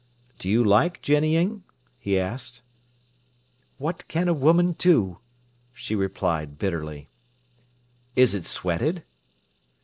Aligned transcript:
"Do 0.39 0.49
you 0.49 0.63
like 0.63 1.03
jennying?" 1.03 1.61
he 1.99 2.17
asked. 2.17 2.63
"What 3.77 4.07
can 4.07 4.27
a 4.27 4.33
woman 4.33 4.71
do!" 4.71 5.19
she 5.73 5.93
replied 5.93 6.57
bitterly. 6.57 7.07
"Is 8.15 8.33
it 8.33 8.47
sweated?" 8.47 9.03